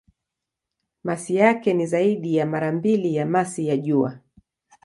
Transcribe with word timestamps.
Masi 1.03 1.35
yake 1.35 1.73
ni 1.73 1.85
zaidi 1.85 2.35
ya 2.35 2.45
mara 2.45 2.71
mbili 2.71 3.15
ya 3.15 3.25
masi 3.25 3.67
ya 3.67 3.77
Jua. 3.77 4.19